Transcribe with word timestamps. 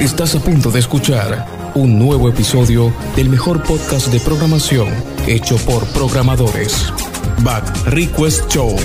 Estás 0.00 0.34
a 0.34 0.40
punto 0.40 0.70
de 0.70 0.80
escuchar 0.80 1.46
un 1.74 1.98
nuevo 1.98 2.28
episodio 2.28 2.92
del 3.14 3.28
mejor 3.28 3.62
podcast 3.62 4.08
de 4.08 4.20
programación 4.20 4.88
hecho 5.26 5.56
por 5.58 5.86
programadores. 5.88 6.92
Back 7.42 7.86
Request 7.86 8.50
Show. 8.50 8.76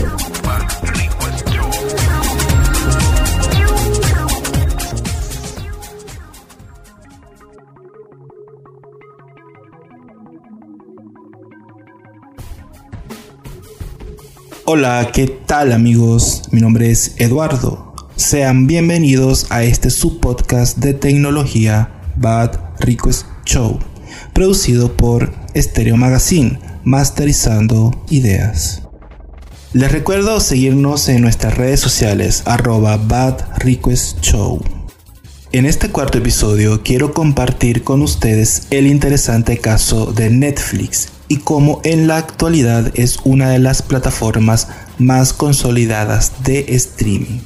Hola, 14.69 15.11
¿qué 15.13 15.27
tal 15.27 15.71
amigos? 15.71 16.43
Mi 16.51 16.59
nombre 16.59 16.91
es 16.91 17.15
Eduardo. 17.17 17.86
Sean 18.17 18.65
bienvenidos 18.65 19.45
a 19.51 19.63
este 19.63 19.91
subpodcast 19.91 20.79
de 20.79 20.95
tecnología 20.95 22.01
Bad 22.15 22.59
Request 22.79 23.27
Show, 23.45 23.77
producido 24.33 24.97
por 24.97 25.31
Stereo 25.55 25.97
Magazine, 25.97 26.59
masterizando 26.83 28.03
ideas. 28.09 28.81
Les 29.73 29.91
recuerdo 29.91 30.39
seguirnos 30.39 31.09
en 31.09 31.21
nuestras 31.21 31.55
redes 31.57 31.79
sociales 31.79 32.41
arroba 32.45 32.97
Bad 32.97 33.59
Request 33.59 34.19
Show. 34.21 34.63
En 35.51 35.67
este 35.67 35.91
cuarto 35.91 36.17
episodio 36.17 36.81
quiero 36.81 37.13
compartir 37.13 37.83
con 37.83 38.01
ustedes 38.01 38.63
el 38.71 38.87
interesante 38.87 39.59
caso 39.59 40.11
de 40.11 40.31
Netflix 40.31 41.09
y 41.27 41.37
cómo 41.37 41.81
en 41.83 42.07
la 42.07 42.17
actualidad 42.17 42.91
es 42.95 43.19
una 43.25 43.51
de 43.51 43.59
las 43.59 43.83
plataformas 43.83 44.69
más 44.97 45.33
consolidadas 45.33 46.43
de 46.43 46.65
streaming. 46.69 47.41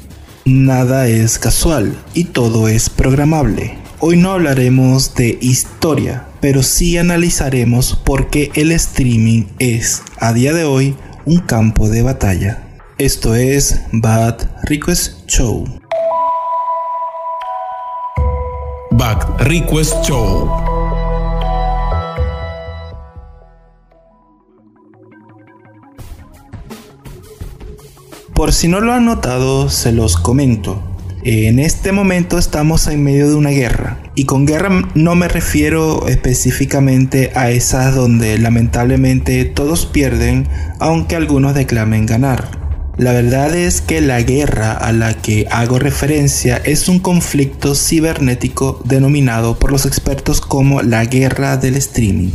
Nada 0.51 1.07
es 1.07 1.39
casual 1.39 1.95
y 2.13 2.25
todo 2.25 2.67
es 2.67 2.89
programable. 2.89 3.77
Hoy 3.99 4.17
no 4.17 4.31
hablaremos 4.31 5.15
de 5.15 5.37
historia, 5.39 6.27
pero 6.41 6.61
sí 6.61 6.97
analizaremos 6.97 7.95
por 7.95 8.29
qué 8.29 8.51
el 8.55 8.73
streaming 8.73 9.45
es, 9.59 10.03
a 10.17 10.33
día 10.33 10.51
de 10.51 10.65
hoy, 10.65 10.97
un 11.23 11.37
campo 11.37 11.87
de 11.87 12.01
batalla. 12.01 12.67
Esto 12.97 13.33
es 13.33 13.79
Bad 13.93 14.45
Request 14.63 15.25
Show. 15.25 15.63
Back 18.91 19.39
Request 19.39 20.03
Show. 20.03 20.70
Por 28.41 28.53
si 28.53 28.67
no 28.67 28.81
lo 28.81 28.91
han 28.91 29.05
notado, 29.05 29.69
se 29.69 29.91
los 29.91 30.17
comento. 30.17 30.81
En 31.23 31.59
este 31.59 31.91
momento 31.91 32.39
estamos 32.39 32.87
en 32.87 33.03
medio 33.03 33.29
de 33.29 33.35
una 33.35 33.51
guerra. 33.51 33.99
Y 34.15 34.25
con 34.25 34.47
guerra 34.47 34.89
no 34.95 35.13
me 35.13 35.27
refiero 35.27 36.07
específicamente 36.07 37.31
a 37.35 37.51
esas 37.51 37.93
donde 37.93 38.39
lamentablemente 38.39 39.45
todos 39.45 39.85
pierden, 39.85 40.47
aunque 40.79 41.15
algunos 41.15 41.53
declamen 41.53 42.07
ganar. 42.07 42.49
La 42.97 43.13
verdad 43.13 43.53
es 43.53 43.79
que 43.79 44.01
la 44.01 44.19
guerra 44.23 44.71
a 44.71 44.91
la 44.91 45.13
que 45.13 45.45
hago 45.51 45.77
referencia 45.77 46.57
es 46.65 46.89
un 46.89 46.97
conflicto 46.97 47.75
cibernético 47.75 48.81
denominado 48.85 49.59
por 49.59 49.71
los 49.71 49.85
expertos 49.85 50.41
como 50.41 50.81
la 50.81 51.05
guerra 51.05 51.57
del 51.57 51.75
streaming. 51.75 52.31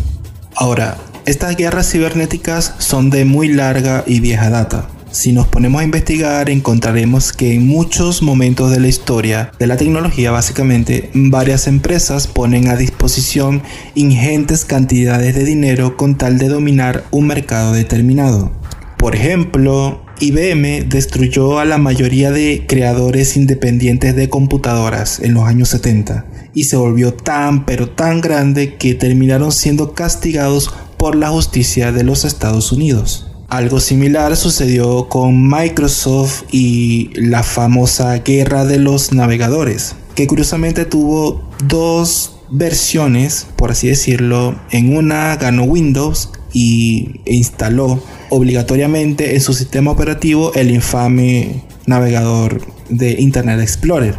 Ahora, 0.55 0.99
estas 1.25 1.57
guerras 1.57 1.91
cibernéticas 1.91 2.77
son 2.79 3.11
de 3.11 3.25
muy 3.25 3.49
larga 3.49 4.05
y 4.07 4.21
vieja 4.21 4.51
data. 4.51 4.91
Si 5.17 5.33
nos 5.33 5.49
ponemos 5.49 5.81
a 5.81 5.85
investigar 5.85 6.51
encontraremos 6.51 7.33
que 7.33 7.55
en 7.55 7.67
muchos 7.67 8.21
momentos 8.21 8.71
de 8.71 8.81
la 8.81 8.89
historia 8.89 9.51
de 9.59 9.67
la 9.67 9.79
tecnología 9.79 10.31
básicamente 10.31 11.09
varias 11.15 11.69
empresas 11.69 12.27
ponen 12.27 12.69
a 12.69 12.77
disposición 12.77 13.63
ingentes 13.95 14.67
cantidades 14.67 15.35
de 15.35 15.45
dinero 15.45 15.97
con 15.97 16.19
tal 16.19 16.37
de 16.37 16.49
dominar 16.49 17.05
un 17.13 17.29
mercado 17.29 17.73
determinado. 17.73 18.53
Por 18.99 19.17
ejemplo, 19.17 20.05
IBM 20.21 20.87
destruyó 20.87 21.61
a 21.61 21.65
la 21.65 21.79
mayoría 21.79 22.31
de 22.31 22.67
creadores 22.69 23.39
independientes 23.39 24.15
de 24.15 24.29
computadoras 24.29 25.21
en 25.21 25.33
los 25.33 25.45
años 25.45 25.71
70 25.71 26.27
y 26.53 26.65
se 26.65 26.77
volvió 26.77 27.15
tan 27.15 27.65
pero 27.65 27.89
tan 27.89 28.21
grande 28.21 28.75
que 28.75 28.95
terminaron 28.95 29.51
siendo 29.51 29.95
castigados 29.95 30.75
por 30.99 31.17
la 31.17 31.31
justicia 31.31 31.91
de 31.91 32.05
los 32.05 32.27
Estados 32.27 32.71
Unidos. 32.71 33.31
Algo 33.49 33.79
similar 33.81 34.37
sucedió 34.37 35.09
con 35.09 35.49
Microsoft 35.49 36.45
y 36.51 37.11
la 37.15 37.43
famosa 37.43 38.19
guerra 38.19 38.65
de 38.65 38.79
los 38.79 39.13
navegadores, 39.13 39.95
que 40.15 40.27
curiosamente 40.27 40.85
tuvo 40.85 41.49
dos 41.65 42.39
versiones, 42.51 43.47
por 43.57 43.71
así 43.71 43.89
decirlo. 43.89 44.57
En 44.71 44.97
una 44.97 45.37
ganó 45.37 45.63
Windows 45.63 46.31
y 46.53 47.21
instaló 47.25 48.03
obligatoriamente 48.31 49.35
en 49.35 49.41
su 49.41 49.53
sistema 49.53 49.93
operativo 49.93 50.53
el 50.55 50.71
infame 50.71 51.63
navegador 51.87 52.76
de 52.89 53.21
Internet 53.21 53.61
Explorer. 53.61 54.15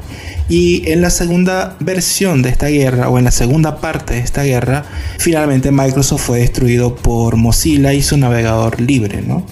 Y 0.49 0.89
en 0.89 1.01
la 1.01 1.09
segunda 1.09 1.75
versión 1.79 2.41
de 2.41 2.49
esta 2.49 2.67
guerra, 2.67 3.09
o 3.09 3.17
en 3.17 3.25
la 3.25 3.31
segunda 3.31 3.81
parte 3.81 4.15
de 4.15 4.19
esta 4.19 4.43
guerra, 4.43 4.85
finalmente 5.17 5.71
Microsoft 5.71 6.21
fue 6.21 6.39
destruido 6.39 6.95
por 6.95 7.35
Mozilla 7.35 7.93
y 7.93 8.01
su 8.01 8.17
navegador 8.17 8.79
libre, 8.79 9.21
¿no? 9.21 9.45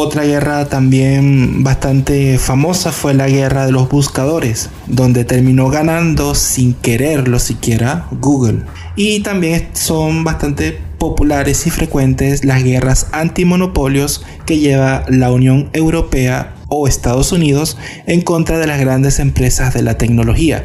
Otra 0.00 0.22
guerra 0.22 0.66
también 0.66 1.64
bastante 1.64 2.38
famosa 2.38 2.92
fue 2.92 3.14
la 3.14 3.26
guerra 3.26 3.66
de 3.66 3.72
los 3.72 3.88
buscadores, 3.88 4.70
donde 4.86 5.24
terminó 5.24 5.70
ganando 5.70 6.36
sin 6.36 6.74
quererlo 6.74 7.40
siquiera 7.40 8.06
Google. 8.12 8.62
Y 8.94 9.20
también 9.20 9.70
son 9.72 10.22
bastante 10.22 10.78
populares 10.98 11.66
y 11.66 11.70
frecuentes 11.70 12.44
las 12.44 12.62
guerras 12.62 13.08
antimonopolios 13.10 14.24
que 14.46 14.58
lleva 14.58 15.04
la 15.08 15.32
Unión 15.32 15.68
Europea 15.72 16.54
o 16.68 16.86
Estados 16.86 17.32
Unidos 17.32 17.76
en 18.06 18.20
contra 18.20 18.58
de 18.58 18.66
las 18.66 18.80
grandes 18.80 19.18
empresas 19.18 19.74
de 19.74 19.82
la 19.82 19.98
tecnología, 19.98 20.64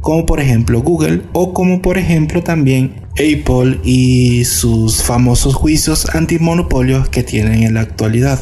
como 0.00 0.26
por 0.26 0.40
ejemplo 0.40 0.82
Google 0.82 1.22
o 1.32 1.54
como 1.54 1.80
por 1.80 1.96
ejemplo 1.96 2.42
también 2.42 2.94
Apple 3.12 3.80
y 3.84 4.44
sus 4.44 5.02
famosos 5.02 5.54
juicios 5.54 6.14
antimonopolios 6.14 7.08
que 7.08 7.22
tienen 7.22 7.62
en 7.62 7.74
la 7.74 7.80
actualidad. 7.80 8.40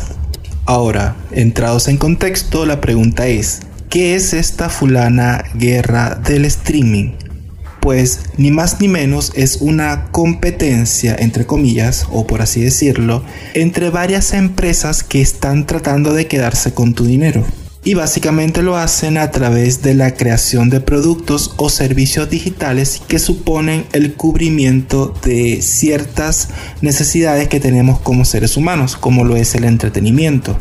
Ahora, 0.65 1.17
entrados 1.33 1.89
en 1.89 1.99
contexto, 1.99 2.67
la 2.67 2.81
pregunta 2.81 3.27
es, 3.27 3.61
¿qué 3.91 4.15
es 4.15 4.33
esta 4.33 4.69
fulana 4.69 5.45
guerra 5.55 6.15
del 6.15 6.45
streaming? 6.47 7.13
Pues 7.83 8.21
ni 8.37 8.53
más 8.53 8.81
ni 8.81 8.87
menos 8.87 9.33
es 9.35 9.59
una 9.61 10.07
competencia, 10.13 11.17
entre 11.19 11.47
comillas, 11.47 12.07
o 12.13 12.29
por 12.29 12.41
así 12.41 12.63
decirlo, 12.63 13.25
entre 13.55 13.91
varias 13.91 14.33
empresas 14.35 15.03
que 15.03 15.21
están 15.21 15.67
tratando 15.67 16.15
de 16.15 16.29
quedarse 16.29 16.73
con 16.73 16.95
tu 16.95 17.05
dinero. 17.05 17.45
Y 17.85 17.95
básicamente 17.95 18.63
lo 18.63 18.77
hacen 18.77 19.19
a 19.19 19.33
través 19.33 19.83
de 19.83 19.95
la 19.95 20.15
creación 20.15 20.71
de 20.71 20.81
productos 20.81 21.55
o 21.57 21.69
servicios 21.69 22.31
digitales 22.31 23.03
que 23.09 23.19
suponen 23.19 23.85
el 23.93 24.15
cubrimiento 24.15 25.13
de 25.25 25.61
ciertas 25.61 26.51
necesidades 26.83 27.49
que 27.49 27.59
tenemos 27.59 27.99
como 27.99 28.25
seres 28.25 28.57
humanos, 28.57 28.97
como 28.97 29.25
lo 29.25 29.35
es 29.35 29.57
el 29.57 29.65
entretenimiento. 29.65 30.57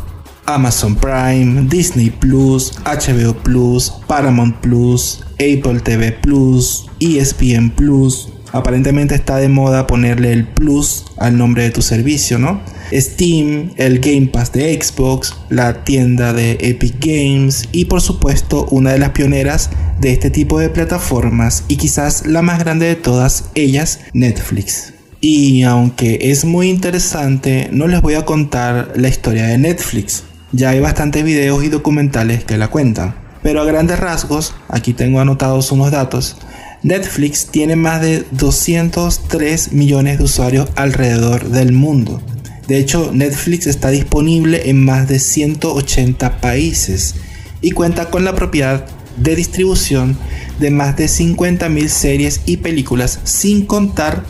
Amazon 0.54 0.96
Prime, 0.96 1.68
Disney 1.70 2.10
Plus, 2.10 2.74
HBO 2.84 3.34
Plus, 3.34 3.92
Paramount 4.08 4.56
Plus, 4.62 5.24
Apple 5.34 5.80
TV 5.84 6.12
Plus, 6.12 6.88
ESPN 7.00 7.70
Plus. 7.70 8.30
Aparentemente 8.54 9.16
está 9.16 9.38
de 9.38 9.48
moda 9.48 9.88
ponerle 9.88 10.34
el 10.34 10.46
plus 10.46 11.06
al 11.18 11.38
nombre 11.38 11.64
de 11.64 11.72
tu 11.72 11.82
servicio, 11.82 12.38
¿no? 12.38 12.60
Steam, 12.92 13.72
el 13.78 14.00
Game 14.00 14.28
Pass 14.28 14.52
de 14.52 14.80
Xbox, 14.80 15.34
la 15.50 15.86
tienda 15.86 16.34
de 16.34 16.58
Epic 16.60 16.96
Games 17.00 17.70
y 17.72 17.86
por 17.86 18.02
supuesto 18.02 18.68
una 18.72 18.92
de 18.92 19.00
las 19.00 19.12
pioneras 19.12 19.70
de 20.02 20.12
este 20.12 20.30
tipo 20.30 20.60
de 20.60 20.70
plataformas 20.70 21.64
y 21.70 21.78
quizás 21.78 22.28
la 22.28 22.42
más 22.42 22.60
grande 22.60 22.88
de 22.88 22.96
todas 22.96 23.46
ellas, 23.56 24.02
Netflix. 24.14 24.94
Y 25.22 25.62
aunque 25.64 26.18
es 26.22 26.44
muy 26.44 26.70
interesante, 26.70 27.70
no 27.72 27.88
les 27.88 28.02
voy 28.02 28.16
a 28.16 28.26
contar 28.26 28.94
la 28.96 29.08
historia 29.08 29.46
de 29.46 29.60
Netflix, 29.60 30.24
ya 30.52 30.70
hay 30.70 30.80
bastantes 30.80 31.24
videos 31.24 31.64
y 31.64 31.70
documentales 31.70 32.44
que 32.44 32.58
la 32.58 32.70
cuentan. 32.70 33.16
Pero 33.44 33.62
a 33.62 33.66
grandes 33.66 34.00
rasgos, 34.00 34.54
aquí 34.68 34.94
tengo 34.94 35.20
anotados 35.20 35.72
unos 35.72 35.92
datos, 35.92 36.38
Netflix 36.84 37.48
tiene 37.48 37.76
más 37.76 38.02
de 38.02 38.26
203 38.32 39.74
millones 39.74 40.18
de 40.18 40.24
usuarios 40.24 40.70
alrededor 40.76 41.50
del 41.50 41.74
mundo. 41.74 42.22
De 42.68 42.78
hecho, 42.78 43.12
Netflix 43.14 43.68
está 43.68 43.90
disponible 43.90 44.70
en 44.70 44.84
más 44.84 45.08
de 45.08 45.20
180 45.20 46.42
países 46.42 47.16
y 47.62 47.72
cuenta 47.72 48.10
con 48.10 48.24
la 48.24 48.34
propiedad 48.34 48.86
de 49.18 49.36
distribución 49.36 50.18
de 50.60 50.72
más 50.72 50.96
de 50.96 51.06
50.000 51.06 51.88
series 51.88 52.42
y 52.46 52.58
películas 52.58 53.20
sin 53.24 53.66
contar 53.66 54.24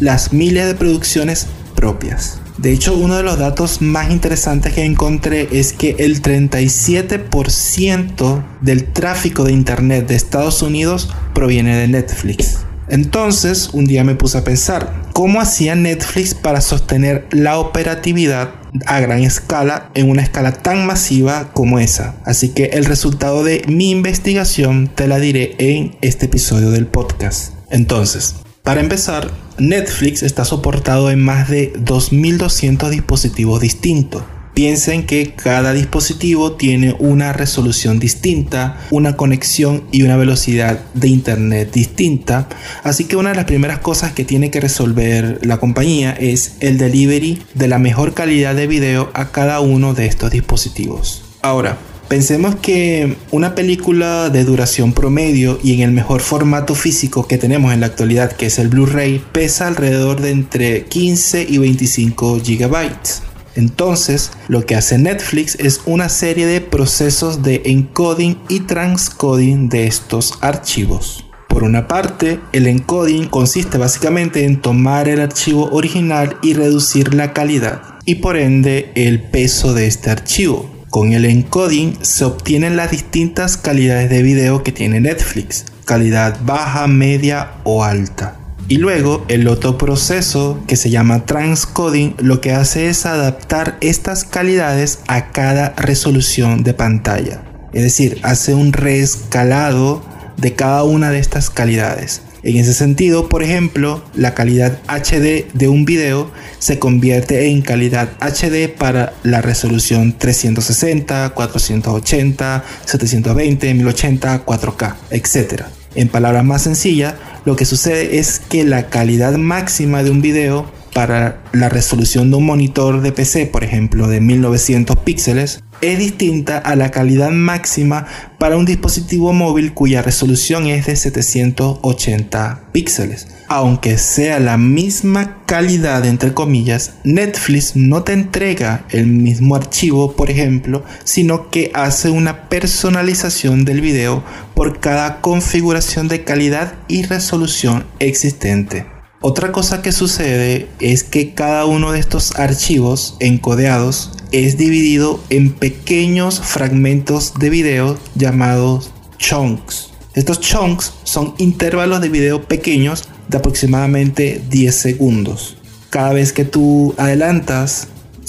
las 0.00 0.32
miles 0.32 0.66
de 0.66 0.74
producciones 0.74 1.46
propias. 1.74 2.40
De 2.58 2.72
hecho, 2.72 2.96
uno 2.96 3.16
de 3.16 3.22
los 3.22 3.38
datos 3.38 3.80
más 3.80 4.10
interesantes 4.10 4.74
que 4.74 4.84
encontré 4.84 5.48
es 5.52 5.72
que 5.72 5.94
el 6.00 6.20
37% 6.20 8.44
del 8.60 8.92
tráfico 8.92 9.44
de 9.44 9.52
Internet 9.52 10.08
de 10.08 10.16
Estados 10.16 10.60
Unidos 10.62 11.08
proviene 11.34 11.76
de 11.76 11.86
Netflix. 11.86 12.58
Entonces, 12.88 13.70
un 13.72 13.84
día 13.84 14.02
me 14.02 14.16
puse 14.16 14.38
a 14.38 14.44
pensar, 14.44 14.92
¿cómo 15.12 15.40
hacía 15.40 15.76
Netflix 15.76 16.34
para 16.34 16.60
sostener 16.60 17.28
la 17.30 17.58
operatividad 17.58 18.50
a 18.86 18.98
gran 18.98 19.22
escala 19.22 19.90
en 19.94 20.10
una 20.10 20.22
escala 20.22 20.52
tan 20.52 20.84
masiva 20.84 21.52
como 21.52 21.78
esa? 21.78 22.16
Así 22.24 22.48
que 22.48 22.70
el 22.72 22.86
resultado 22.86 23.44
de 23.44 23.62
mi 23.68 23.90
investigación 23.90 24.90
te 24.92 25.06
la 25.06 25.20
diré 25.20 25.54
en 25.58 25.96
este 26.00 26.26
episodio 26.26 26.72
del 26.72 26.88
podcast. 26.88 27.52
Entonces, 27.70 28.34
para 28.64 28.80
empezar, 28.80 29.30
Netflix 29.58 30.22
está 30.22 30.44
soportado 30.44 31.10
en 31.10 31.20
más 31.20 31.48
de 31.48 31.72
2.200 31.74 32.90
dispositivos 32.90 33.60
distintos 33.60 34.22
Piensen 34.58 35.06
que 35.06 35.34
cada 35.34 35.72
dispositivo 35.72 36.54
tiene 36.54 36.96
una 36.98 37.32
resolución 37.32 38.00
distinta, 38.00 38.76
una 38.90 39.16
conexión 39.16 39.84
y 39.92 40.02
una 40.02 40.16
velocidad 40.16 40.80
de 40.94 41.06
internet 41.06 41.70
distinta. 41.72 42.48
Así 42.82 43.04
que 43.04 43.14
una 43.14 43.28
de 43.28 43.36
las 43.36 43.44
primeras 43.44 43.78
cosas 43.78 44.14
que 44.14 44.24
tiene 44.24 44.50
que 44.50 44.58
resolver 44.58 45.38
la 45.46 45.58
compañía 45.58 46.10
es 46.10 46.56
el 46.58 46.76
delivery 46.76 47.40
de 47.54 47.68
la 47.68 47.78
mejor 47.78 48.14
calidad 48.14 48.56
de 48.56 48.66
video 48.66 49.12
a 49.14 49.30
cada 49.30 49.60
uno 49.60 49.94
de 49.94 50.06
estos 50.06 50.32
dispositivos. 50.32 51.22
Ahora, 51.40 51.78
Pensemos 52.08 52.56
que 52.56 53.18
una 53.32 53.54
película 53.54 54.30
de 54.30 54.44
duración 54.44 54.94
promedio 54.94 55.58
y 55.62 55.74
en 55.74 55.80
el 55.80 55.90
mejor 55.90 56.22
formato 56.22 56.74
físico 56.74 57.28
que 57.28 57.36
tenemos 57.36 57.74
en 57.74 57.80
la 57.80 57.86
actualidad, 57.86 58.32
que 58.32 58.46
es 58.46 58.58
el 58.58 58.68
Blu-ray, 58.68 59.22
pesa 59.32 59.66
alrededor 59.66 60.22
de 60.22 60.30
entre 60.30 60.84
15 60.86 61.46
y 61.46 61.58
25 61.58 62.40
gigabytes. 62.40 63.22
Entonces, 63.56 64.30
lo 64.48 64.64
que 64.64 64.74
hace 64.74 64.96
Netflix 64.96 65.56
es 65.56 65.82
una 65.84 66.08
serie 66.08 66.46
de 66.46 66.62
procesos 66.62 67.42
de 67.42 67.60
encoding 67.66 68.38
y 68.48 68.60
transcoding 68.60 69.68
de 69.68 69.86
estos 69.86 70.38
archivos. 70.40 71.26
Por 71.46 71.62
una 71.62 71.88
parte, 71.88 72.40
el 72.52 72.68
encoding 72.68 73.26
consiste 73.26 73.76
básicamente 73.76 74.44
en 74.44 74.62
tomar 74.62 75.10
el 75.10 75.20
archivo 75.20 75.68
original 75.72 76.38
y 76.42 76.54
reducir 76.54 77.12
la 77.12 77.34
calidad 77.34 77.82
y 78.06 78.14
por 78.14 78.38
ende 78.38 78.92
el 78.94 79.20
peso 79.20 79.74
de 79.74 79.88
este 79.88 80.08
archivo. 80.08 80.77
Con 80.90 81.12
el 81.12 81.26
encoding 81.26 81.98
se 82.00 82.24
obtienen 82.24 82.76
las 82.76 82.90
distintas 82.90 83.58
calidades 83.58 84.08
de 84.08 84.22
video 84.22 84.62
que 84.62 84.72
tiene 84.72 85.00
Netflix, 85.00 85.66
calidad 85.84 86.38
baja, 86.44 86.86
media 86.86 87.52
o 87.64 87.84
alta. 87.84 88.36
Y 88.68 88.78
luego 88.78 89.24
el 89.28 89.48
otro 89.48 89.76
proceso 89.76 90.62
que 90.66 90.76
se 90.76 90.88
llama 90.88 91.26
transcoding 91.26 92.14
lo 92.18 92.40
que 92.40 92.52
hace 92.52 92.88
es 92.88 93.04
adaptar 93.04 93.76
estas 93.82 94.24
calidades 94.24 95.00
a 95.08 95.30
cada 95.30 95.74
resolución 95.76 96.62
de 96.62 96.72
pantalla. 96.72 97.42
Es 97.74 97.82
decir, 97.82 98.18
hace 98.22 98.54
un 98.54 98.72
reescalado 98.72 100.02
de 100.38 100.54
cada 100.54 100.84
una 100.84 101.10
de 101.10 101.18
estas 101.18 101.50
calidades. 101.50 102.22
En 102.48 102.56
ese 102.56 102.72
sentido, 102.72 103.28
por 103.28 103.42
ejemplo, 103.42 104.02
la 104.14 104.32
calidad 104.32 104.78
HD 104.88 105.44
de 105.52 105.68
un 105.68 105.84
video 105.84 106.30
se 106.58 106.78
convierte 106.78 107.50
en 107.50 107.60
calidad 107.60 108.08
HD 108.20 108.70
para 108.70 109.12
la 109.22 109.42
resolución 109.42 110.16
360, 110.16 111.28
480, 111.34 112.64
720, 112.86 113.74
1080, 113.74 114.46
4K, 114.46 114.94
etc. 115.10 115.64
En 115.94 116.08
palabras 116.08 116.42
más 116.42 116.62
sencillas, 116.62 117.16
lo 117.44 117.54
que 117.54 117.66
sucede 117.66 118.18
es 118.18 118.40
que 118.40 118.64
la 118.64 118.88
calidad 118.88 119.36
máxima 119.36 120.02
de 120.02 120.10
un 120.10 120.22
video 120.22 120.70
para 120.98 121.38
la 121.52 121.68
resolución 121.68 122.28
de 122.32 122.38
un 122.38 122.46
monitor 122.46 123.02
de 123.02 123.12
PC, 123.12 123.46
por 123.46 123.62
ejemplo, 123.62 124.08
de 124.08 124.20
1900 124.20 124.96
píxeles, 124.96 125.62
es 125.80 125.96
distinta 125.96 126.58
a 126.58 126.74
la 126.74 126.90
calidad 126.90 127.30
máxima 127.30 128.04
para 128.36 128.56
un 128.56 128.64
dispositivo 128.64 129.32
móvil 129.32 129.74
cuya 129.74 130.02
resolución 130.02 130.66
es 130.66 130.86
de 130.86 130.96
780 130.96 132.62
píxeles. 132.72 133.28
Aunque 133.46 133.96
sea 133.96 134.40
la 134.40 134.58
misma 134.58 135.44
calidad, 135.46 136.04
entre 136.04 136.34
comillas, 136.34 136.94
Netflix 137.04 137.76
no 137.76 138.02
te 138.02 138.12
entrega 138.12 138.84
el 138.90 139.06
mismo 139.06 139.54
archivo, 139.54 140.16
por 140.16 140.30
ejemplo, 140.30 140.82
sino 141.04 141.48
que 141.48 141.70
hace 141.74 142.10
una 142.10 142.48
personalización 142.48 143.64
del 143.64 143.82
video 143.82 144.24
por 144.52 144.80
cada 144.80 145.20
configuración 145.20 146.08
de 146.08 146.24
calidad 146.24 146.74
y 146.88 147.04
resolución 147.04 147.86
existente. 148.00 148.97
Otra 149.20 149.50
cosa 149.50 149.82
que 149.82 149.90
sucede 149.90 150.68
es 150.78 151.02
que 151.02 151.34
cada 151.34 151.66
uno 151.66 151.90
de 151.90 151.98
estos 151.98 152.36
archivos 152.36 153.16
encodeados 153.18 154.12
es 154.30 154.56
dividido 154.56 155.18
en 155.28 155.52
pequeños 155.52 156.40
fragmentos 156.40 157.34
de 157.34 157.50
video 157.50 157.98
llamados 158.14 158.92
chunks. 159.18 159.90
Estos 160.14 160.38
chunks 160.38 160.92
son 161.02 161.34
intervalos 161.38 162.00
de 162.00 162.10
video 162.10 162.44
pequeños 162.44 163.08
de 163.26 163.38
aproximadamente 163.38 164.40
10 164.50 164.74
segundos. 164.74 165.56
Cada 165.90 166.12
vez 166.12 166.32
que 166.32 166.44
tú 166.44 166.94
adelantas, 166.96 167.88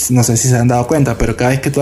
no 0.10 0.24
sé 0.24 0.38
si 0.38 0.48
se 0.48 0.58
han 0.58 0.70
dado 0.70 0.88
cuenta, 0.88 1.20
pero 1.20 1.38
cada 1.38 1.52
vez 1.52 1.60
que 1.60 1.70
tú 1.70 1.82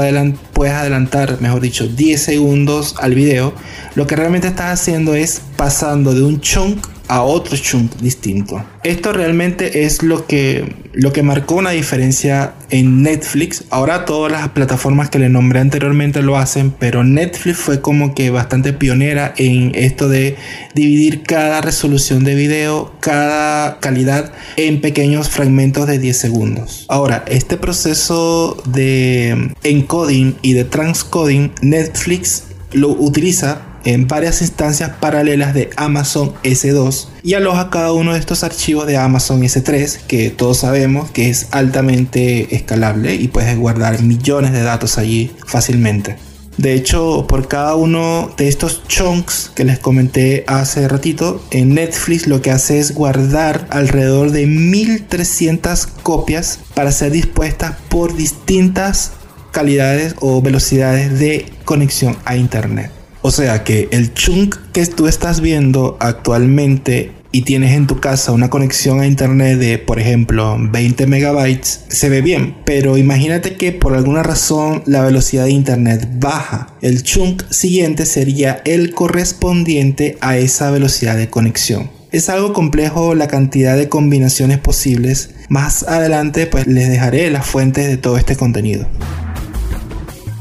puedes 0.51 0.73
adelantar, 0.73 1.39
mejor 1.39 1.61
dicho, 1.61 1.87
10 1.87 2.21
segundos 2.21 2.95
al 2.99 3.15
video, 3.15 3.53
lo 3.95 4.05
que 4.05 4.17
realmente 4.17 4.49
estás 4.49 4.81
haciendo 4.81 5.15
es 5.15 5.41
pasando 5.55 6.13
de 6.13 6.23
un 6.23 6.41
chunk 6.41 6.85
a 7.07 7.21
otro 7.21 7.57
chunk 7.57 7.95
distinto. 7.97 8.63
Esto 8.83 9.13
realmente 9.13 9.85
es 9.85 10.03
lo 10.03 10.25
que, 10.27 10.75
lo 10.93 11.13
que 11.13 11.23
marcó 11.23 11.55
una 11.55 11.71
diferencia 11.71 12.53
en 12.69 13.03
Netflix. 13.03 13.65
Ahora 13.69 14.05
todas 14.05 14.31
las 14.31 14.49
plataformas 14.49 15.09
que 15.09 15.19
le 15.19 15.29
nombré 15.29 15.59
anteriormente 15.59 16.21
lo 16.21 16.37
hacen, 16.37 16.71
pero 16.71 17.03
Netflix 17.03 17.57
fue 17.57 17.81
como 17.81 18.13
que 18.13 18.29
bastante 18.29 18.73
pionera 18.73 19.33
en 19.37 19.71
esto 19.75 20.09
de 20.09 20.35
dividir 20.73 21.23
cada 21.23 21.61
resolución 21.61 22.23
de 22.23 22.35
video, 22.35 22.93
cada 22.99 23.79
calidad 23.79 24.33
en 24.57 24.81
pequeños 24.81 25.29
fragmentos 25.29 25.87
de 25.87 25.99
10 25.99 26.17
segundos. 26.17 26.85
Ahora, 26.89 27.23
este 27.27 27.57
proceso 27.57 28.61
de 28.65 29.53
encoding 29.63 30.35
y 30.41 30.53
de 30.53 30.65
transcoding, 30.65 31.51
Netflix 31.61 32.43
lo 32.73 32.89
utiliza 32.89 33.61
en 33.87 34.05
varias 34.05 34.41
instancias 34.41 34.91
paralelas 34.99 35.53
de 35.53 35.69
Amazon 35.77 36.33
S2 36.43 37.07
y 37.23 37.35
aloja 37.35 37.69
cada 37.69 37.93
uno 37.93 38.11
de 38.11 38.19
estos 38.19 38.43
archivos 38.43 38.85
de 38.85 38.97
Amazon 38.97 39.41
S3 39.41 40.01
que 40.07 40.29
todos 40.29 40.57
sabemos 40.57 41.09
que 41.11 41.29
es 41.29 41.47
altamente 41.51 42.53
escalable 42.53 43.15
y 43.15 43.29
puedes 43.29 43.57
guardar 43.57 44.01
millones 44.01 44.51
de 44.51 44.61
datos 44.61 44.97
allí 44.97 45.31
fácilmente. 45.45 46.17
De 46.57 46.73
hecho, 46.73 47.27
por 47.27 47.47
cada 47.47 47.75
uno 47.75 48.29
de 48.35 48.49
estos 48.49 48.85
chunks 48.89 49.51
que 49.55 49.63
les 49.63 49.79
comenté 49.79 50.43
hace 50.47 50.85
ratito, 50.89 51.41
en 51.51 51.75
Netflix 51.75 52.27
lo 52.27 52.41
que 52.41 52.51
hace 52.51 52.79
es 52.79 52.93
guardar 52.93 53.67
alrededor 53.69 54.31
de 54.31 54.47
1300 54.47 55.87
copias 56.03 56.59
para 56.73 56.91
ser 56.91 57.11
dispuestas 57.11 57.75
por 57.87 58.17
distintas 58.17 59.13
calidades 59.51 60.15
o 60.19 60.41
velocidades 60.41 61.17
de 61.19 61.45
conexión 61.63 62.17
a 62.25 62.35
internet. 62.35 62.96
O 63.27 63.31
sea 63.31 63.65
que 63.65 63.89
el 63.91 64.13
chunk 64.13 64.55
que 64.71 64.85
tú 64.85 65.05
estás 65.05 65.41
viendo 65.41 65.97
actualmente 65.99 67.11
y 67.33 67.41
tienes 67.41 67.75
en 67.75 67.85
tu 67.85 67.99
casa 67.99 68.31
una 68.31 68.49
conexión 68.49 69.01
a 69.01 69.05
internet 69.05 69.59
de, 69.59 69.79
por 69.79 69.99
ejemplo, 69.99 70.55
20 70.57 71.07
megabytes, 71.07 71.81
se 71.89 72.07
ve 72.07 72.21
bien. 72.21 72.55
Pero 72.63 72.95
imagínate 72.95 73.57
que 73.57 73.73
por 73.73 73.95
alguna 73.97 74.23
razón 74.23 74.81
la 74.85 75.03
velocidad 75.03 75.43
de 75.43 75.51
internet 75.51 76.07
baja. 76.21 76.73
El 76.81 77.03
chunk 77.03 77.43
siguiente 77.49 78.05
sería 78.05 78.61
el 78.63 78.93
correspondiente 78.93 80.17
a 80.21 80.37
esa 80.37 80.71
velocidad 80.71 81.17
de 81.17 81.29
conexión. 81.29 81.89
Es 82.13 82.29
algo 82.29 82.53
complejo 82.53 83.13
la 83.13 83.27
cantidad 83.27 83.75
de 83.75 83.89
combinaciones 83.89 84.59
posibles. 84.59 85.31
Más 85.49 85.83
adelante 85.83 86.47
pues 86.47 86.65
les 86.65 86.87
dejaré 86.87 87.29
las 87.29 87.45
fuentes 87.45 87.87
de 87.87 87.97
todo 87.97 88.17
este 88.17 88.37
contenido. 88.37 88.87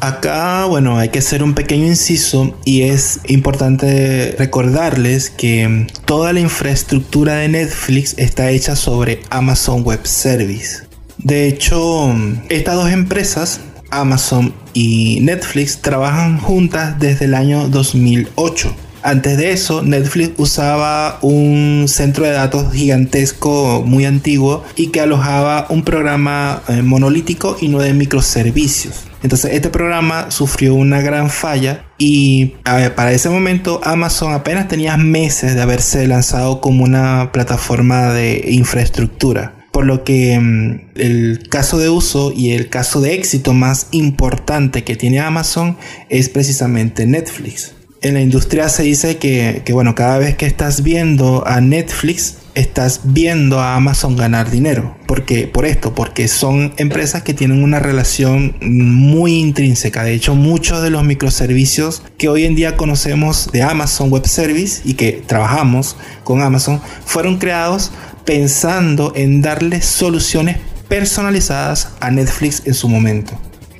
Acá, 0.00 0.66
bueno, 0.66 0.98
hay 0.98 1.08
que 1.08 1.20
hacer 1.20 1.42
un 1.42 1.54
pequeño 1.54 1.86
inciso 1.86 2.54
y 2.64 2.82
es 2.82 3.20
importante 3.28 4.34
recordarles 4.38 5.30
que 5.30 5.86
toda 6.04 6.32
la 6.34 6.40
infraestructura 6.40 7.36
de 7.36 7.48
Netflix 7.48 8.14
está 8.18 8.50
hecha 8.50 8.76
sobre 8.76 9.22
Amazon 9.30 9.82
Web 9.82 10.06
Service. 10.06 10.86
De 11.18 11.48
hecho, 11.48 12.14
estas 12.50 12.74
dos 12.74 12.90
empresas, 12.90 13.60
Amazon 13.90 14.52
y 14.74 15.20
Netflix, 15.22 15.80
trabajan 15.80 16.38
juntas 16.38 16.98
desde 17.00 17.24
el 17.24 17.34
año 17.34 17.68
2008. 17.68 18.76
Antes 19.02 19.38
de 19.38 19.52
eso, 19.52 19.82
Netflix 19.82 20.32
usaba 20.36 21.18
un 21.22 21.86
centro 21.86 22.24
de 22.24 22.32
datos 22.32 22.72
gigantesco 22.74 23.82
muy 23.86 24.04
antiguo 24.04 24.64
y 24.74 24.88
que 24.88 25.00
alojaba 25.00 25.66
un 25.70 25.84
programa 25.84 26.62
eh, 26.68 26.82
monolítico 26.82 27.56
y 27.60 27.68
no 27.68 27.78
de 27.78 27.94
microservicios. 27.94 29.05
Entonces 29.22 29.52
este 29.54 29.70
programa 29.70 30.30
sufrió 30.30 30.74
una 30.74 31.00
gran 31.00 31.30
falla 31.30 31.84
y 31.98 32.54
para 32.64 33.12
ese 33.12 33.28
momento 33.30 33.80
Amazon 33.82 34.32
apenas 34.32 34.68
tenía 34.68 34.96
meses 34.96 35.54
de 35.54 35.62
haberse 35.62 36.06
lanzado 36.06 36.60
como 36.60 36.84
una 36.84 37.30
plataforma 37.32 38.12
de 38.12 38.44
infraestructura. 38.48 39.52
por 39.72 39.84
lo 39.84 40.04
que 40.04 40.38
mm, 40.40 40.98
el 40.98 41.48
caso 41.50 41.76
de 41.76 41.90
uso 41.90 42.32
y 42.34 42.52
el 42.52 42.70
caso 42.70 43.02
de 43.02 43.12
éxito 43.12 43.52
más 43.52 43.88
importante 43.90 44.84
que 44.84 44.96
tiene 44.96 45.20
Amazon 45.20 45.76
es 46.08 46.30
precisamente 46.30 47.04
Netflix. 47.04 47.75
En 48.06 48.14
la 48.14 48.20
industria 48.20 48.68
se 48.68 48.84
dice 48.84 49.16
que, 49.16 49.62
que 49.64 49.72
bueno, 49.72 49.96
cada 49.96 50.18
vez 50.18 50.36
que 50.36 50.46
estás 50.46 50.84
viendo 50.84 51.42
a 51.44 51.60
Netflix, 51.60 52.36
estás 52.54 53.00
viendo 53.02 53.58
a 53.58 53.74
Amazon 53.74 54.14
ganar 54.14 54.48
dinero. 54.48 54.96
Porque, 55.08 55.48
por 55.48 55.66
esto, 55.66 55.92
porque 55.92 56.28
son 56.28 56.72
empresas 56.76 57.24
que 57.24 57.34
tienen 57.34 57.64
una 57.64 57.80
relación 57.80 58.54
muy 58.60 59.40
intrínseca. 59.40 60.04
De 60.04 60.14
hecho, 60.14 60.36
muchos 60.36 60.82
de 60.82 60.90
los 60.90 61.02
microservicios 61.02 62.04
que 62.16 62.28
hoy 62.28 62.44
en 62.44 62.54
día 62.54 62.76
conocemos 62.76 63.50
de 63.52 63.64
Amazon 63.64 64.08
Web 64.10 64.28
Service 64.28 64.82
y 64.84 64.94
que 64.94 65.24
trabajamos 65.26 65.96
con 66.22 66.42
Amazon 66.42 66.80
fueron 67.04 67.38
creados 67.38 67.90
pensando 68.24 69.14
en 69.16 69.42
darle 69.42 69.82
soluciones 69.82 70.58
personalizadas 70.86 71.88
a 71.98 72.12
Netflix 72.12 72.62
en 72.66 72.74
su 72.74 72.88
momento. 72.88 73.36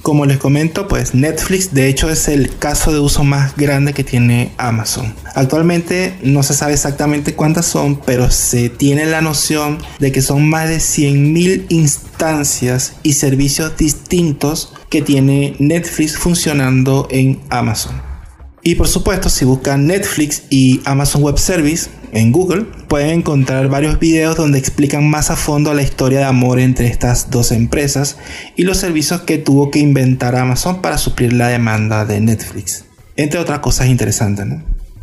Como 0.06 0.25
les 0.25 0.38
comento, 0.38 0.86
pues 0.86 1.16
Netflix 1.16 1.75
de 1.75 1.88
hecho 1.88 2.08
es 2.08 2.28
el 2.28 2.56
caso 2.58 2.92
de 2.92 3.00
uso 3.00 3.25
más 3.25 3.56
grande 3.56 3.92
que 3.92 4.04
tiene 4.04 4.52
Amazon. 4.56 5.12
Actualmente 5.34 6.14
no 6.22 6.44
se 6.44 6.54
sabe 6.54 6.75
exactamente 6.75 7.34
cuántas 7.34 7.66
son, 7.66 7.96
pero 7.96 8.30
se 8.30 8.68
tiene 8.68 9.06
la 9.06 9.20
noción 9.20 9.78
de 9.98 10.12
que 10.12 10.22
son 10.22 10.48
más 10.48 10.68
de 10.68 10.76
100.000 10.76 11.66
instancias 11.70 12.92
y 13.02 13.14
servicios 13.14 13.76
distintos 13.76 14.72
que 14.90 15.02
tiene 15.02 15.56
Netflix 15.58 16.16
funcionando 16.16 17.08
en 17.10 17.40
Amazon. 17.50 18.05
Y 18.66 18.75
por 18.75 18.88
supuesto, 18.88 19.30
si 19.30 19.44
buscan 19.44 19.87
Netflix 19.87 20.42
y 20.50 20.80
Amazon 20.87 21.23
Web 21.23 21.38
Service 21.38 21.88
en 22.11 22.32
Google, 22.32 22.64
pueden 22.88 23.20
encontrar 23.20 23.68
varios 23.68 24.00
videos 24.00 24.35
donde 24.35 24.58
explican 24.58 25.08
más 25.08 25.30
a 25.30 25.37
fondo 25.37 25.73
la 25.73 25.82
historia 25.82 26.18
de 26.18 26.25
amor 26.25 26.58
entre 26.58 26.88
estas 26.88 27.30
dos 27.30 27.52
empresas 27.52 28.16
y 28.56 28.64
los 28.64 28.78
servicios 28.78 29.20
que 29.20 29.38
tuvo 29.38 29.70
que 29.70 29.78
inventar 29.78 30.35
Amazon 30.35 30.82
para 30.82 30.99
suplir 30.99 31.32
la 31.32 31.46
demanda 31.46 32.04
de 32.04 32.20
Netflix. 32.20 32.85
Entre 33.14 33.38
otras 33.38 33.61
cosas 33.61 33.87
interesantes, 33.87 34.46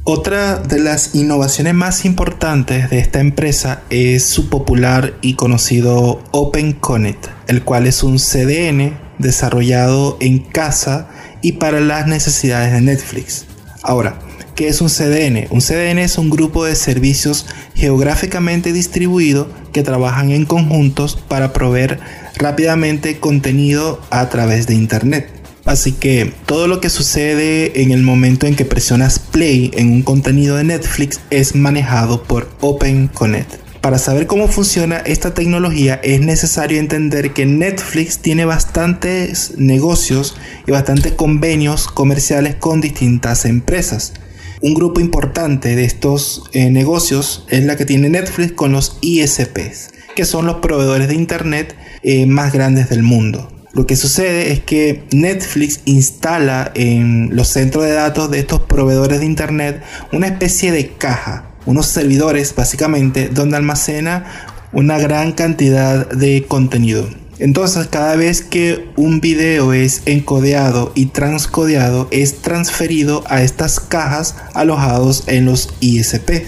Otra 0.03 0.57
de 0.57 0.79
las 0.79 1.15
innovaciones 1.15 1.73
más 1.73 2.03
importantes 2.03 2.89
de 2.89 2.99
esta 2.99 3.21
empresa 3.21 3.83
es 3.89 4.25
su 4.25 4.49
popular 4.49 5.13
y 5.21 5.35
conocido 5.35 6.21
Open 6.31 6.73
Connect, 6.73 7.27
el 7.47 7.63
cual 7.63 7.87
es 7.87 8.03
un 8.03 8.17
CDN 8.17 8.97
desarrollado 9.19 10.17
en 10.19 10.39
casa 10.39 11.07
y 11.41 11.53
para 11.53 11.79
las 11.79 12.07
necesidades 12.07 12.73
de 12.73 12.81
Netflix. 12.81 13.45
Ahora, 13.83 14.17
¿qué 14.55 14.69
es 14.69 14.79
un 14.79 14.87
CDN? 14.87 15.47
Un 15.49 15.59
CDN 15.59 15.99
es 15.99 16.17
un 16.17 16.29
grupo 16.29 16.63
de 16.63 16.75
servicios 16.75 17.45
geográficamente 17.75 18.71
distribuidos 18.71 19.47
que 19.73 19.83
trabajan 19.83 20.31
en 20.31 20.45
conjuntos 20.45 21.17
para 21.27 21.51
proveer 21.51 21.99
rápidamente 22.37 23.19
contenido 23.19 24.01
a 24.09 24.29
través 24.29 24.67
de 24.67 24.75
Internet. 24.75 25.29
Así 25.65 25.91
que 25.91 26.33
todo 26.45 26.67
lo 26.67 26.79
que 26.79 26.89
sucede 26.89 27.81
en 27.81 27.91
el 27.91 28.03
momento 28.03 28.47
en 28.47 28.55
que 28.55 28.65
presionas 28.65 29.19
play 29.19 29.71
en 29.75 29.91
un 29.91 30.01
contenido 30.01 30.55
de 30.55 30.63
Netflix 30.63 31.19
es 31.29 31.53
manejado 31.53 32.23
por 32.23 32.49
OpenConnect. 32.61 33.62
Para 33.83 33.97
saber 33.97 34.27
cómo 34.27 34.47
funciona 34.47 34.99
esta 34.99 35.33
tecnología 35.33 35.99
es 36.01 36.21
necesario 36.21 36.79
entender 36.79 37.33
que 37.33 37.45
Netflix 37.45 38.19
tiene 38.19 38.45
bastantes 38.45 39.55
negocios 39.57 40.37
y 40.65 40.71
bastantes 40.71 41.11
convenios 41.11 41.89
comerciales 41.89 42.55
con 42.55 42.79
distintas 42.79 43.43
empresas. 43.43 44.13
Un 44.61 44.73
grupo 44.73 45.01
importante 45.01 45.75
de 45.75 45.83
estos 45.83 46.45
eh, 46.53 46.71
negocios 46.71 47.45
es 47.49 47.65
la 47.65 47.75
que 47.75 47.83
tiene 47.83 48.07
Netflix 48.07 48.53
con 48.53 48.71
los 48.71 48.99
ISPs, 49.01 49.89
que 50.15 50.23
son 50.23 50.45
los 50.45 50.59
proveedores 50.59 51.09
de 51.09 51.15
Internet 51.15 51.75
eh, 52.03 52.25
más 52.25 52.53
grandes 52.53 52.87
del 52.87 53.03
mundo. 53.03 53.51
Lo 53.73 53.85
que 53.85 53.97
sucede 53.97 54.53
es 54.53 54.61
que 54.61 55.03
Netflix 55.11 55.81
instala 55.83 56.71
en 56.73 57.35
los 57.35 57.49
centros 57.49 57.83
de 57.83 57.91
datos 57.91 58.31
de 58.31 58.39
estos 58.39 58.61
proveedores 58.61 59.19
de 59.19 59.25
Internet 59.25 59.83
una 60.13 60.27
especie 60.27 60.71
de 60.71 60.93
caja 60.93 61.52
unos 61.65 61.87
servidores 61.87 62.53
básicamente 62.55 63.29
donde 63.29 63.57
almacena 63.57 64.25
una 64.71 64.97
gran 64.97 65.31
cantidad 65.31 66.09
de 66.09 66.45
contenido. 66.47 67.07
Entonces 67.39 67.87
cada 67.87 68.15
vez 68.15 68.41
que 68.41 68.89
un 68.95 69.19
video 69.19 69.73
es 69.73 70.01
encodeado 70.05 70.91
y 70.95 71.07
transcodeado 71.07 72.07
es 72.11 72.41
transferido 72.41 73.23
a 73.27 73.41
estas 73.41 73.79
cajas 73.79 74.35
alojados 74.53 75.23
en 75.27 75.45
los 75.45 75.73
ISP. 75.79 76.45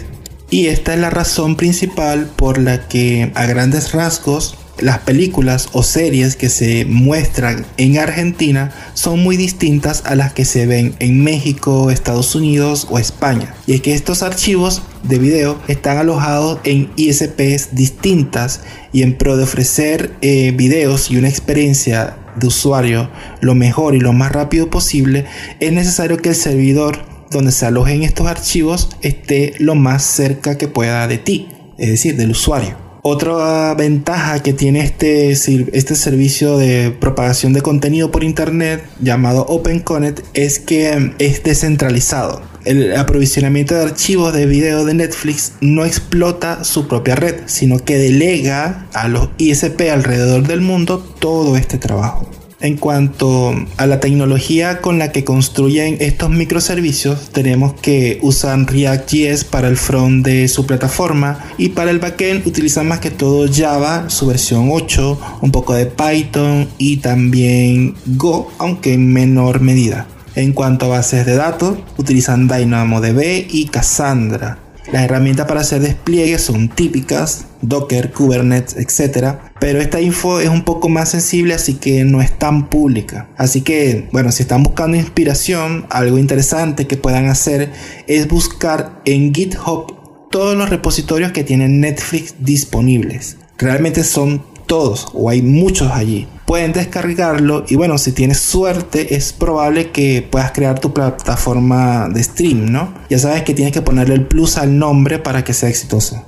Y 0.50 0.67
esta 0.67 0.93
es 0.93 1.00
la 1.00 1.10
razón 1.10 1.55
principal 1.55 2.29
por 2.36 2.60
la 2.60 2.88
que 2.88 3.31
a 3.36 3.45
grandes 3.45 3.93
rasgos 3.93 4.55
las 4.79 5.00
películas 5.00 5.70
o 5.72 5.84
series 5.84 6.36
que 6.36 6.50
se 6.50 6.86
muestran 6.86 7.65
en 7.77 7.98
Argentina 7.98 8.72
son 8.94 9.22
muy 9.22 9.38
distintas 9.38 10.03
a 10.05 10.15
las 10.15 10.34
que 10.34 10.46
se 10.46 10.65
ven 10.65 10.96
en 11.00 11.24
México, 11.24 11.91
Estados 11.91 12.36
Unidos 12.36 12.88
o 12.89 13.00
España. 13.00 13.53
Y 13.67 13.74
es 13.74 13.82
que 13.82 13.94
estos 13.94 14.24
archivos 14.24 14.82
de 15.03 15.20
video 15.20 15.60
están 15.67 15.98
alojados 15.98 16.60
en 16.63 16.91
ISPs 16.96 17.75
distintas 17.75 18.62
y 18.91 19.03
en 19.03 19.17
pro 19.17 19.38
de 19.38 19.44
ofrecer 19.44 20.13
eh, 20.22 20.51
videos 20.51 21.12
y 21.12 21.17
una 21.17 21.29
experiencia 21.29 22.17
de 22.36 22.48
usuario 22.48 23.10
lo 23.39 23.55
mejor 23.55 23.96
y 23.96 24.00
lo 24.00 24.13
más 24.13 24.32
rápido 24.32 24.70
posible, 24.70 25.25
es 25.60 25.72
necesario 25.72 26.17
que 26.17 26.29
el 26.29 26.36
servidor 26.36 27.05
donde 27.32 27.51
se 27.51 27.65
alojen 27.65 28.03
estos 28.03 28.27
archivos 28.27 28.89
esté 29.01 29.53
lo 29.60 29.75
más 29.75 30.03
cerca 30.03 30.58
que 30.58 30.67
pueda 30.67 31.08
de 31.08 31.17
ti, 31.17 31.48
es 31.77 31.89
decir, 31.89 32.15
del 32.17 32.32
usuario. 32.32 32.85
Otra 33.07 33.75
ventaja 33.75 34.41
que 34.41 34.51
tiene 34.51 34.79
este, 34.79 35.29
este 35.29 35.93
servicio 35.93 36.57
de 36.57 36.89
propagación 36.89 37.53
de 37.53 37.62
contenido 37.62 38.09
por 38.09 38.24
internet 38.24 38.83
llamado 39.00 39.45
OpenConnect 39.47 40.25
es 40.33 40.57
que 40.57 41.13
es 41.19 41.43
descentralizado. 41.43 42.41
El 42.63 42.95
aprovisionamiento 42.95 43.75
de 43.75 43.83
archivos 43.83 44.33
de 44.33 44.47
video 44.47 44.85
de 44.85 44.95
Netflix 44.95 45.53
no 45.62 45.85
explota 45.85 46.63
su 46.63 46.88
propia 46.88 47.13
red, 47.13 47.41
sino 47.45 47.77
que 47.77 48.00
delega 48.00 48.88
a 48.91 49.07
los 49.07 49.29
ISP 49.38 49.81
alrededor 49.93 50.47
del 50.47 50.62
mundo 50.62 50.97
todo 50.97 51.57
este 51.57 51.77
trabajo. 51.77 52.27
En 52.65 52.77
cuanto 52.77 53.53
a 53.77 53.86
la 53.86 54.00
tecnología 54.00 54.81
con 54.81 54.98
la 54.98 55.12
que 55.12 55.24
construyen 55.24 55.98
estos 56.00 56.31
microservicios, 56.31 57.29
tenemos 57.29 57.75
que 57.75 58.17
usan 58.24 58.65
React.js 58.65 59.43
para 59.43 59.67
el 59.67 59.77
front 59.77 60.25
de 60.25 60.48
su 60.48 60.65
plataforma 60.65 61.45
y 61.60 61.69
para 61.69 61.91
el 61.91 62.00
backend 62.00 62.48
utilizan 62.48 62.88
más 62.88 63.01
que 63.01 63.12
todo 63.12 63.48
Java, 63.53 64.10
su 64.10 64.25
versión 64.25 64.69
8, 64.72 65.38
un 65.41 65.51
poco 65.51 65.75
de 65.75 65.86
Python 65.86 66.67
y 66.79 66.98
también 66.98 67.93
Go, 68.07 68.51
aunque 68.57 68.93
en 68.95 69.13
menor 69.13 69.60
medida. 69.60 70.07
En 70.34 70.51
cuanto 70.51 70.88
a 70.88 70.98
bases 70.98 71.27
de 71.27 71.36
datos, 71.36 71.77
utilizan 71.98 72.48
DynamoDB 72.48 73.45
y 73.48 73.67
Cassandra. 73.67 74.57
Las 74.91 75.03
herramientas 75.03 75.48
para 75.48 75.62
hacer 75.62 75.81
despliegues 75.81 76.41
son 76.41 76.69
típicas, 76.69 77.45
Docker, 77.62 78.12
Kubernetes, 78.12 78.75
etc. 78.77 79.36
Pero 79.65 79.81
esta 79.81 80.00
info 80.00 80.39
es 80.39 80.50
un 80.50 80.62
poco 80.62 80.89
más 80.89 81.10
sensible, 81.10 81.55
así 81.55 81.74
que 81.74 82.03
no 82.03 82.22
es 82.22 82.38
tan 82.38 82.69
pública. 82.69 83.29
Así 83.36 83.62
que, 83.62 84.07
bueno, 84.12 84.31
si 84.31 84.43
están 84.43 84.62
buscando 84.62 84.95
inspiración, 84.95 85.88
algo 85.89 86.19
interesante 86.19 86.86
que 86.86 86.98
puedan 86.98 87.29
hacer 87.29 87.72
es 88.05 88.27
buscar 88.27 89.01
en 89.05 89.34
GitHub 89.34 90.29
todos 90.29 90.55
los 90.55 90.69
repositorios 90.69 91.31
que 91.31 91.43
tienen 91.43 91.81
Netflix 91.81 92.36
disponibles. 92.38 93.38
Realmente 93.57 94.03
son 94.03 94.43
todos 94.67 95.07
o 95.15 95.31
hay 95.31 95.41
muchos 95.41 95.91
allí. 95.91 96.27
Pueden 96.45 96.72
descargarlo 96.72 97.65
y 97.67 97.75
bueno, 97.75 97.98
si 97.98 98.12
tienes 98.12 98.38
suerte 98.38 99.15
es 99.15 99.34
probable 99.34 99.89
que 99.89 100.22
puedas 100.29 100.51
crear 100.51 100.77
tu 100.77 100.93
plataforma 100.93 102.07
de 102.07 102.24
stream, 102.24 102.72
¿no? 102.72 102.93
Ya 103.10 103.17
sabes 103.17 103.41
que 103.41 103.55
tienes 103.55 103.74
que 103.74 103.81
ponerle 103.81 104.13
el 104.13 104.27
plus 104.27 104.60
al 104.60 104.77
nombre 104.77 105.17
para 105.17 105.43
que 105.43 105.55
sea 105.55 105.69
exitoso. 105.69 106.24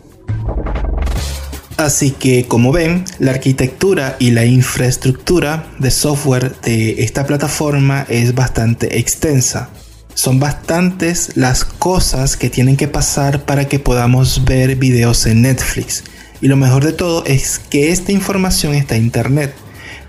Así 1.78 2.10
que 2.10 2.48
como 2.48 2.72
ven, 2.72 3.06
la 3.20 3.32
arquitectura 3.32 4.16
y 4.18 4.32
la 4.32 4.46
infraestructura 4.46 5.68
de 5.78 5.92
software 5.92 6.60
de 6.62 7.04
esta 7.04 7.28
plataforma 7.28 8.04
es 8.10 8.34
bastante 8.34 8.98
extensa. 8.98 9.70
Son 10.16 10.40
bastantes 10.40 11.34
las 11.36 11.66
cosas 11.66 12.36
que 12.36 12.50
tienen 12.50 12.78
que 12.78 12.88
pasar 12.88 13.46
para 13.46 13.68
que 13.68 13.78
podamos 13.78 14.44
ver 14.44 14.76
videos 14.76 15.28
en 15.28 15.44
Netflix. 15.44 16.04
Y 16.42 16.48
lo 16.48 16.58
mejor 16.58 16.84
de 16.84 16.94
todo 16.94 17.24
es 17.26 17.60
que 17.60 17.92
esta 17.92 18.12
información 18.12 18.74
está 18.74 18.96
en 18.96 19.04
internet. 19.04 19.54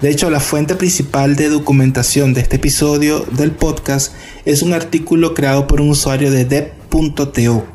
De 0.00 0.08
hecho, 0.08 0.30
la 0.30 0.40
fuente 0.40 0.74
principal 0.74 1.36
de 1.36 1.50
documentación 1.50 2.32
de 2.32 2.40
este 2.40 2.56
episodio 2.56 3.26
del 3.32 3.50
podcast 3.50 4.14
es 4.46 4.62
un 4.62 4.72
artículo 4.72 5.34
creado 5.34 5.66
por 5.66 5.82
un 5.82 5.90
usuario 5.90 6.30
de 6.30 6.46
dev.to, 6.46 7.66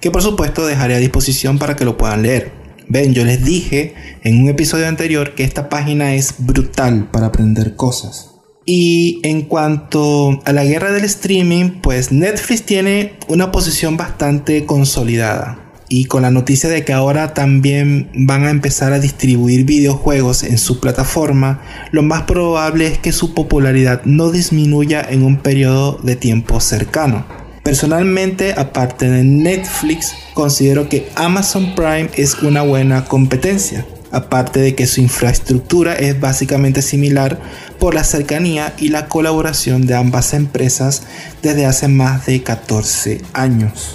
que 0.00 0.10
por 0.10 0.22
supuesto 0.22 0.66
dejaré 0.66 0.96
a 0.96 0.98
disposición 0.98 1.60
para 1.60 1.76
que 1.76 1.84
lo 1.84 1.96
puedan 1.96 2.22
leer. 2.22 2.59
Ven, 2.92 3.14
yo 3.14 3.24
les 3.24 3.44
dije 3.44 3.94
en 4.24 4.42
un 4.42 4.48
episodio 4.48 4.88
anterior 4.88 5.36
que 5.36 5.44
esta 5.44 5.68
página 5.68 6.16
es 6.16 6.34
brutal 6.38 7.08
para 7.12 7.26
aprender 7.26 7.76
cosas. 7.76 8.32
Y 8.66 9.20
en 9.22 9.42
cuanto 9.42 10.40
a 10.44 10.52
la 10.52 10.64
guerra 10.64 10.90
del 10.90 11.04
streaming, 11.04 11.80
pues 11.82 12.10
Netflix 12.10 12.64
tiene 12.64 13.12
una 13.28 13.52
posición 13.52 13.96
bastante 13.96 14.66
consolidada. 14.66 15.66
y 15.92 16.04
con 16.04 16.22
la 16.22 16.30
noticia 16.30 16.68
de 16.68 16.84
que 16.84 16.92
ahora 16.92 17.34
también 17.34 18.10
van 18.14 18.44
a 18.44 18.50
empezar 18.50 18.92
a 18.92 19.00
distribuir 19.00 19.64
videojuegos 19.64 20.44
en 20.44 20.56
su 20.56 20.78
plataforma, 20.78 21.62
lo 21.90 22.04
más 22.04 22.22
probable 22.22 22.86
es 22.86 22.98
que 22.98 23.10
su 23.10 23.34
popularidad 23.34 24.02
no 24.04 24.30
disminuya 24.30 25.04
en 25.08 25.24
un 25.24 25.38
periodo 25.38 25.98
de 26.04 26.14
tiempo 26.14 26.60
cercano. 26.60 27.26
Personalmente, 27.62 28.54
aparte 28.56 29.10
de 29.10 29.22
Netflix, 29.22 30.14
considero 30.32 30.88
que 30.88 31.08
Amazon 31.14 31.74
Prime 31.74 32.08
es 32.14 32.36
una 32.42 32.62
buena 32.62 33.04
competencia, 33.04 33.86
aparte 34.10 34.60
de 34.60 34.74
que 34.74 34.86
su 34.86 35.02
infraestructura 35.02 35.94
es 35.94 36.18
básicamente 36.18 36.80
similar 36.80 37.38
por 37.78 37.94
la 37.94 38.04
cercanía 38.04 38.72
y 38.78 38.88
la 38.88 39.08
colaboración 39.08 39.86
de 39.86 39.94
ambas 39.94 40.32
empresas 40.32 41.02
desde 41.42 41.66
hace 41.66 41.88
más 41.88 42.24
de 42.26 42.42
14 42.42 43.20
años. 43.34 43.94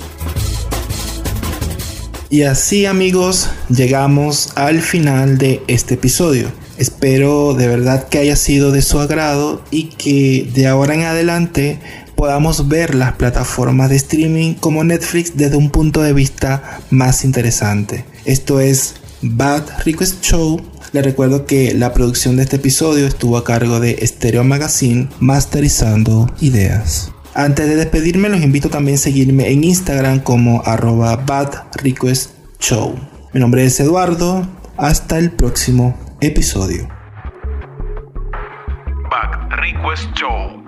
Y 2.30 2.44
así 2.44 2.86
amigos, 2.86 3.50
llegamos 3.70 4.52
al 4.56 4.82
final 4.82 5.38
de 5.38 5.64
este 5.68 5.96
episodio. 5.96 6.52
Espero 6.78 7.54
de 7.54 7.68
verdad 7.68 8.10
que 8.10 8.18
haya 8.18 8.36
sido 8.36 8.72
de 8.72 8.82
su 8.82 9.00
agrado 9.00 9.64
y 9.72 9.86
que 9.86 10.50
de 10.54 10.68
ahora 10.68 10.96
en 10.96 11.04
adelante 11.04 11.80
podamos 12.26 12.68
ver 12.68 12.96
las 12.96 13.14
plataformas 13.14 13.92
de 13.92 13.98
streaming 13.98 14.56
como 14.56 14.84
Netflix 14.84 15.38
desde 15.38 15.58
un 15.58 15.70
punto 15.70 16.02
de 16.02 16.12
vista 16.12 16.80
más 16.90 17.24
interesante. 17.24 18.04
Esto 18.26 18.60
es 18.60 18.96
Bad 19.22 19.84
Request 19.86 20.24
Show. 20.24 20.60
Les 20.92 21.06
recuerdo 21.06 21.46
que 21.46 21.76
la 21.76 21.94
producción 21.94 22.36
de 22.36 22.42
este 22.42 22.56
episodio 22.56 23.06
estuvo 23.06 23.38
a 23.38 23.44
cargo 23.44 23.80
de 23.80 24.04
Stereo 24.08 24.44
Magazine, 24.44 25.08
masterizando 25.20 26.28
ideas. 26.42 27.12
Antes 27.36 27.68
de 27.68 27.76
despedirme, 27.76 28.30
los 28.30 28.42
invito 28.42 28.72
también 28.72 28.96
a 28.96 29.02
seguirme 29.02 29.52
en 29.52 29.64
Instagram 29.64 30.22
como 30.22 30.64
arroba 30.66 31.18
Bad 31.18 31.54
Request 31.76 32.32
Show. 32.60 32.96
Mi 33.34 33.40
nombre 33.40 33.66
es 33.66 33.80
Eduardo. 33.80 34.48
Hasta 34.78 35.20
el 35.20 35.30
próximo 35.30 35.96
episodio. 36.22 36.88
Bad 39.12 39.60
Request 39.60 40.12
Show 40.16 40.65